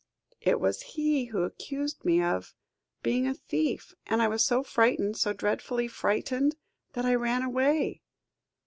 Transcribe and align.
"It 0.41 0.59
was 0.59 0.81
he 0.81 1.25
who 1.25 1.43
accused 1.43 2.03
me 2.03 2.23
of 2.23 2.55
being 3.03 3.27
a 3.27 3.35
thief; 3.35 3.93
and 4.07 4.19
I 4.19 4.29
was 4.29 4.43
so 4.43 4.63
frightened, 4.63 5.15
so 5.17 5.31
dreadfully 5.31 5.87
frightened, 5.87 6.55
that 6.93 7.05
I 7.05 7.13
ran 7.13 7.43
away." 7.43 8.01